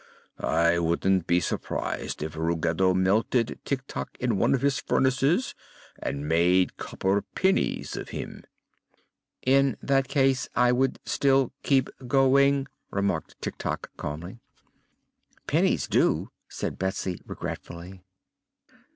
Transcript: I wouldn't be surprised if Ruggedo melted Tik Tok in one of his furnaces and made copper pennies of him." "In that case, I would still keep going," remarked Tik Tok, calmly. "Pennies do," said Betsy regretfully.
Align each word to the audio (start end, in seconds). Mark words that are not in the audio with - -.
I 0.39 0.79
wouldn't 0.79 1.27
be 1.27 1.39
surprised 1.39 2.23
if 2.23 2.33
Ruggedo 2.35 2.95
melted 2.95 3.59
Tik 3.65 3.85
Tok 3.85 4.17
in 4.19 4.39
one 4.39 4.55
of 4.55 4.63
his 4.63 4.79
furnaces 4.79 5.53
and 6.01 6.27
made 6.27 6.75
copper 6.77 7.21
pennies 7.21 7.95
of 7.95 8.09
him." 8.09 8.41
"In 9.45 9.77
that 9.83 10.07
case, 10.07 10.49
I 10.55 10.71
would 10.71 10.97
still 11.05 11.53
keep 11.61 11.87
going," 12.07 12.65
remarked 12.89 13.39
Tik 13.41 13.59
Tok, 13.59 13.91
calmly. 13.95 14.39
"Pennies 15.45 15.87
do," 15.87 16.31
said 16.49 16.79
Betsy 16.79 17.21
regretfully. 17.27 18.01